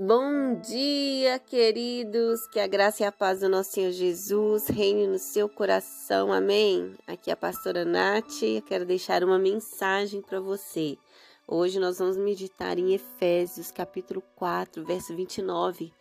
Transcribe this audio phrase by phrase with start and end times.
[0.00, 2.46] Bom dia, queridos.
[2.46, 6.32] Que a graça e a paz do nosso Senhor Jesus reine no seu coração.
[6.32, 6.96] Amém.
[7.04, 8.40] Aqui é a pastora Nath.
[8.44, 10.96] Eu quero deixar uma mensagem para você.
[11.48, 15.92] Hoje nós vamos meditar em Efésios, capítulo 4, verso 29.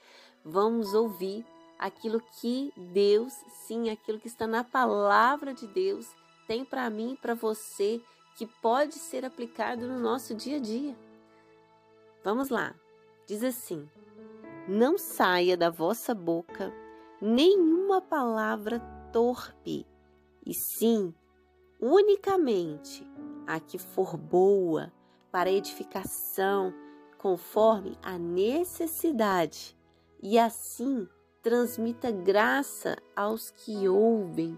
[0.46, 1.44] Vamos ouvir
[1.80, 3.34] aquilo que Deus,
[3.66, 6.06] sim, aquilo que está na palavra de Deus,
[6.48, 8.00] tem para mim e para você,
[8.38, 10.96] que pode ser aplicado no nosso dia a dia.
[12.24, 12.76] Vamos lá.
[13.28, 13.90] Diz assim:
[14.70, 16.74] Não saia da vossa boca
[17.22, 18.80] nenhuma palavra
[19.12, 19.86] torpe,
[20.46, 21.14] e sim
[21.80, 23.06] unicamente
[23.46, 24.94] a que for boa
[25.30, 26.74] para edificação,
[27.18, 29.78] conforme a necessidade,
[30.24, 31.06] e assim
[31.44, 34.58] transmita graça aos que ouvem.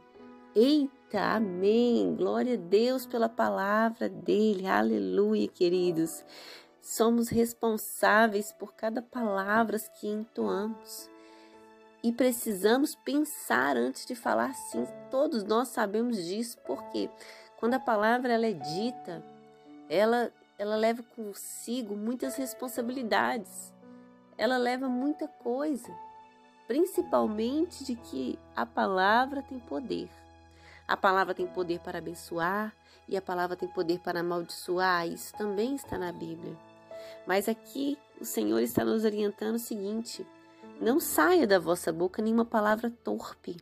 [0.56, 2.16] Eita, amém!
[2.16, 6.24] Glória a Deus pela palavra dele, aleluia, queridos.
[6.90, 11.08] Somos responsáveis por cada palavra que entoamos.
[12.02, 14.88] E precisamos pensar antes de falar sim.
[15.12, 17.08] Todos nós sabemos disso, porque
[17.60, 19.24] quando a palavra ela é dita,
[19.88, 23.72] ela, ela leva consigo muitas responsabilidades.
[24.36, 25.96] Ela leva muita coisa,
[26.68, 30.10] principalmente de que a palavra tem poder.
[30.88, 32.74] A palavra tem poder para abençoar
[33.08, 35.08] e a palavra tem poder para amaldiçoar.
[35.08, 36.69] Isso também está na Bíblia.
[37.30, 40.26] Mas aqui o Senhor está nos orientando o seguinte:
[40.82, 43.56] não saia da vossa boca nenhuma palavra torpe.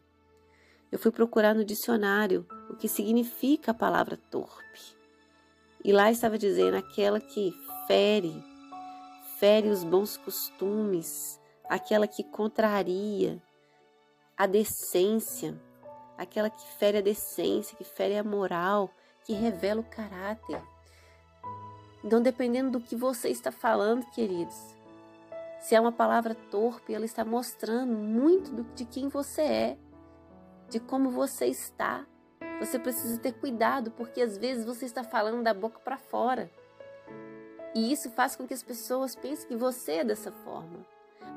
[0.89, 4.95] Eu fui procurar no dicionário o que significa a palavra torpe.
[5.83, 7.51] E lá estava dizendo aquela que
[7.87, 8.41] fere,
[9.37, 13.43] fere os bons costumes, aquela que contraria
[14.37, 15.61] a decência,
[16.17, 18.89] aquela que fere a decência, que fere a moral,
[19.25, 20.63] que revela o caráter.
[22.03, 24.75] Então, dependendo do que você está falando, queridos,
[25.59, 29.77] se é uma palavra torpe, ela está mostrando muito de quem você é,
[30.69, 32.05] de como você está.
[32.59, 36.49] Você precisa ter cuidado, porque às vezes você está falando da boca para fora.
[37.75, 40.85] E isso faz com que as pessoas pensem que você é dessa forma.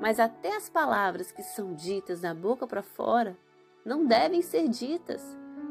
[0.00, 3.36] Mas até as palavras que são ditas da boca para fora
[3.84, 5.22] não devem ser ditas,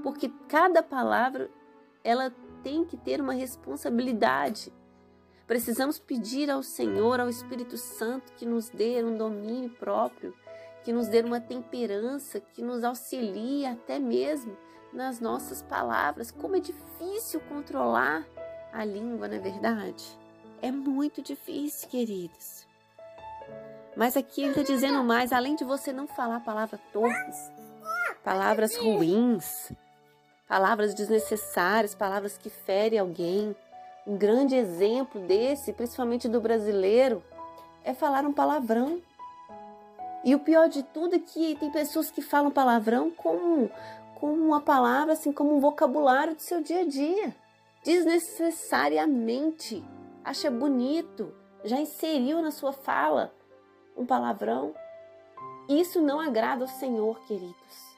[0.04, 1.50] porque cada palavra
[2.04, 2.32] ela
[2.64, 4.72] tem que ter uma responsabilidade.
[5.50, 10.32] Precisamos pedir ao Senhor, ao Espírito Santo, que nos dê um domínio próprio,
[10.84, 14.56] que nos dê uma temperança, que nos auxilie até mesmo
[14.94, 16.30] nas nossas palavras.
[16.30, 18.28] Como é difícil controlar
[18.72, 20.06] a língua, não é verdade?
[20.62, 22.68] É muito difícil, queridos.
[23.98, 27.52] Mas aqui ele está dizendo mais, além de você não falar palavras torpes,
[28.24, 29.74] palavras ruins,
[30.48, 33.56] palavras desnecessárias, palavras que ferem alguém,
[34.06, 37.24] um grande exemplo desse, principalmente do brasileiro,
[37.84, 39.02] é falar um palavrão.
[40.24, 43.72] E o pior de tudo é que tem pessoas que falam palavrão como,
[44.16, 47.36] como uma palavra, assim, como um vocabulário do seu dia a dia.
[47.84, 49.84] Desnecessariamente.
[50.24, 51.34] Acha bonito.
[51.64, 53.34] Já inseriu na sua fala
[53.96, 54.76] um palavrão.
[55.68, 57.90] Isso não agrada ao Senhor, queridos.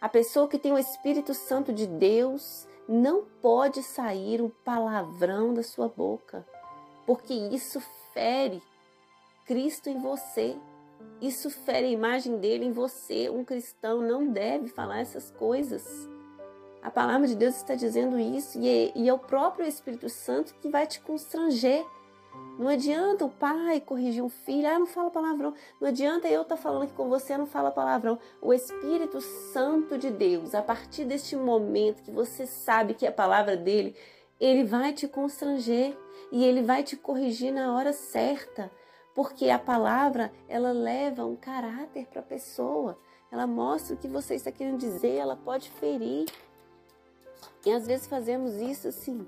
[0.00, 5.62] A pessoa que tem o Espírito Santo de Deus, não pode sair um palavrão da
[5.62, 6.44] sua boca,
[7.06, 7.80] porque isso
[8.12, 8.60] fere
[9.46, 10.56] Cristo em você.
[11.22, 13.30] Isso fere a imagem dele em você.
[13.30, 16.08] Um cristão não deve falar essas coisas.
[16.82, 20.52] A palavra de Deus está dizendo isso e é, e é o próprio Espírito Santo
[20.54, 21.86] que vai te constranger
[22.60, 25.54] não adianta o pai corrigir um filho, ah, não fala palavrão.
[25.80, 28.18] Não adianta eu estar tá falando aqui com você, não fala palavrão.
[28.38, 33.12] O Espírito Santo de Deus, a partir deste momento que você sabe que é a
[33.12, 33.96] palavra dele,
[34.38, 35.96] ele vai te constranger
[36.30, 38.70] e ele vai te corrigir na hora certa,
[39.14, 42.98] porque a palavra ela leva um caráter para a pessoa.
[43.32, 46.26] Ela mostra o que você está querendo dizer, ela pode ferir.
[47.64, 49.26] E às vezes fazemos isso assim,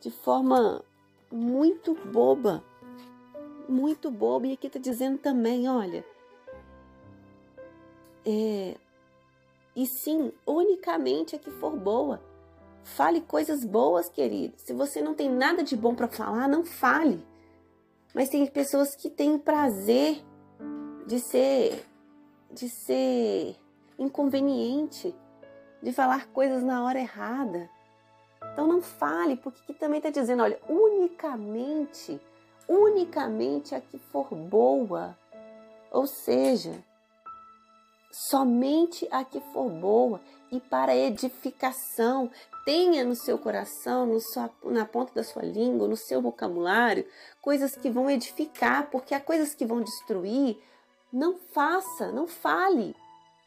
[0.00, 0.84] de forma
[1.34, 2.62] muito boba.
[3.68, 4.46] Muito boba.
[4.46, 6.04] E aqui está dizendo também, olha.
[8.24, 8.76] É,
[9.76, 12.22] e sim, unicamente a que for boa.
[12.84, 14.54] Fale coisas boas, querido.
[14.58, 17.26] Se você não tem nada de bom para falar, não fale.
[18.14, 20.22] Mas tem pessoas que têm prazer
[21.06, 21.84] de ser
[22.50, 23.56] de ser
[23.98, 25.12] inconveniente,
[25.82, 27.68] de falar coisas na hora errada.
[28.52, 32.20] Então não fale, porque aqui também está dizendo, olha, unicamente,
[32.68, 35.16] unicamente a que for boa.
[35.90, 36.72] Ou seja,
[38.10, 40.20] somente a que for boa
[40.52, 42.30] e para edificação,
[42.64, 47.06] Tenha no seu coração, no sua, na ponta da sua língua, no seu vocabulário,
[47.42, 50.58] coisas que vão edificar, porque há coisas que vão destruir.
[51.12, 52.96] Não faça, não fale.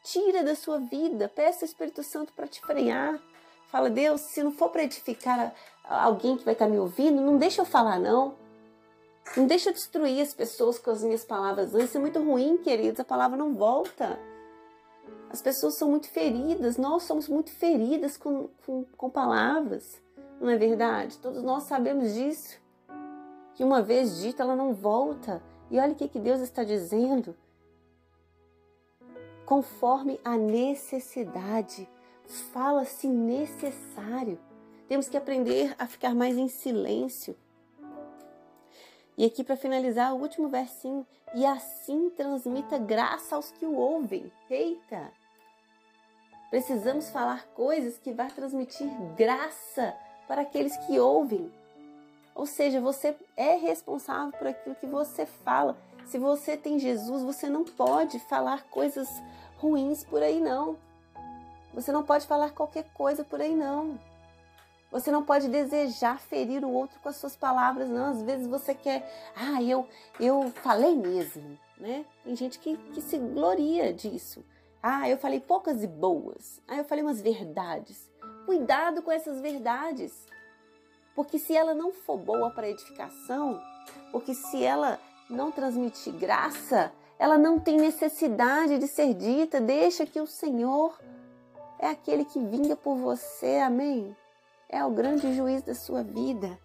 [0.04, 3.20] Tira da sua vida, peça ao Espírito Santo para te frear.
[3.68, 5.54] Fala, Deus, se não for para edificar
[5.84, 8.36] alguém que vai estar tá me ouvindo, não deixa eu falar, não.
[9.36, 11.74] Não deixa eu destruir as pessoas com as minhas palavras.
[11.74, 13.00] Isso é muito ruim, queridos.
[13.00, 14.18] A palavra não volta.
[15.30, 16.78] As pessoas são muito feridas.
[16.78, 20.02] Nós somos muito feridas com, com, com palavras.
[20.40, 21.18] Não é verdade?
[21.18, 22.58] Todos nós sabemos disso.
[23.54, 25.42] Que uma vez dita, ela não volta.
[25.70, 27.36] E olha o que, que Deus está dizendo.
[29.46, 31.88] Conforme a necessidade.
[32.28, 34.40] Fala-se necessário.
[34.88, 37.36] Temos que aprender a ficar mais em silêncio
[39.18, 41.06] e aqui para finalizar, o último versinho.
[41.34, 44.32] E assim transmita graça aos que o ouvem.
[44.48, 45.12] Eita!
[46.52, 49.96] Precisamos falar coisas que vão transmitir graça
[50.28, 51.52] para aqueles que ouvem.
[52.36, 55.76] Ou seja, você é responsável por aquilo que você fala.
[56.06, 59.10] Se você tem Jesus, você não pode falar coisas
[59.58, 60.78] ruins por aí não.
[61.74, 64.00] Você não pode falar qualquer coisa por aí não.
[64.92, 68.12] Você não pode desejar ferir o outro com as suas palavras, não.
[68.12, 69.88] Às vezes você quer, ah, eu,
[70.20, 72.06] eu falei mesmo, né?
[72.24, 74.44] Tem gente que, que se gloria disso.
[74.82, 76.62] Ah, eu falei poucas e boas.
[76.68, 78.10] Ah, eu falei umas verdades.
[78.46, 80.26] Cuidado com essas verdades.
[81.14, 83.60] Porque se ela não for boa para edificação,
[84.12, 85.00] porque se ela
[85.30, 89.60] não transmitir graça, ela não tem necessidade de ser dita.
[89.60, 90.98] Deixa que o Senhor
[91.80, 93.58] é aquele que vinga por você.
[93.58, 94.16] Amém?
[94.70, 96.58] é o grande juiz da sua vida.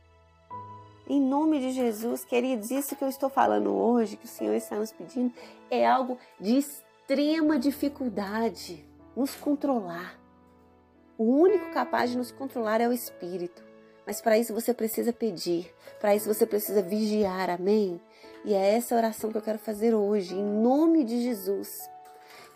[1.08, 4.76] Em nome de Jesus, queridos, isso que eu estou falando hoje, que o Senhor está
[4.76, 5.32] nos pedindo,
[5.70, 8.84] é algo de extrema dificuldade.
[9.14, 10.18] Nos controlar.
[11.18, 13.62] O único capaz de nos controlar é o Espírito.
[14.06, 18.00] Mas para isso você precisa pedir, para isso você precisa vigiar, amém?
[18.44, 21.88] E é essa oração que eu quero fazer hoje, em nome de Jesus.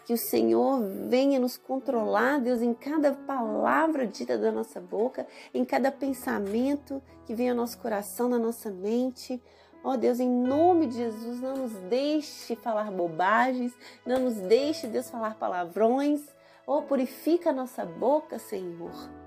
[0.07, 5.65] Que o Senhor venha nos controlar, Deus, em cada palavra dita da nossa boca, em
[5.65, 9.43] cada pensamento que vem ao nosso coração, na nossa mente.
[9.83, 13.73] Ó oh, Deus, em nome de Jesus, não nos deixe falar bobagens,
[14.07, 16.23] não nos deixe, Deus, falar palavrões.
[16.65, 19.26] Oh, purifica a nossa boca, Senhor.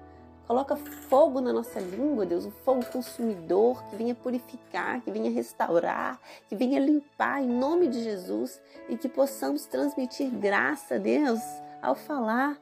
[0.49, 6.19] Coloca fogo na nossa língua, Deus, um fogo consumidor que venha purificar, que venha restaurar,
[6.47, 8.59] que venha limpar em nome de Jesus
[8.89, 11.39] e que possamos transmitir graça, Deus,
[11.83, 12.57] ao falar.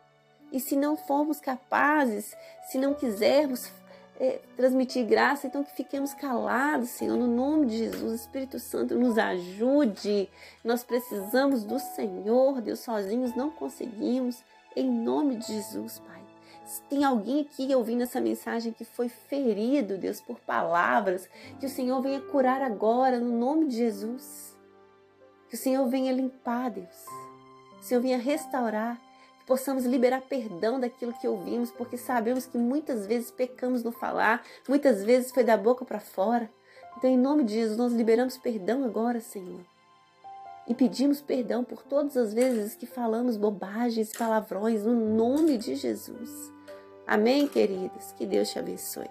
[0.51, 2.35] E se não formos capazes,
[2.69, 3.71] se não quisermos
[4.19, 8.19] é, transmitir graça, então que fiquemos calados, Senhor, no nome de Jesus.
[8.19, 10.29] Espírito Santo, nos ajude.
[10.61, 14.43] Nós precisamos do Senhor, Deus, sozinhos não conseguimos.
[14.75, 16.16] Em nome de Jesus, Pai.
[16.67, 21.29] Se tem alguém aqui ouvindo essa mensagem que foi ferido, Deus, por palavras,
[21.61, 24.53] que o Senhor venha curar agora, no nome de Jesus.
[25.47, 27.05] Que o Senhor venha limpar, Deus.
[27.77, 28.99] Que o Senhor venha restaurar.
[29.39, 34.43] Que possamos liberar perdão daquilo que ouvimos, porque sabemos que muitas vezes pecamos no falar,
[34.67, 36.51] muitas vezes foi da boca para fora.
[36.97, 39.61] Então, em nome de Jesus, nós liberamos perdão agora, Senhor.
[40.67, 46.56] E pedimos perdão por todas as vezes que falamos bobagens, palavrões, no nome de Jesus.
[47.07, 48.11] Amém, queridos?
[48.17, 49.09] Que Deus te abençoe.